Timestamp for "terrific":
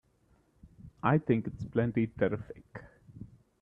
2.07-2.83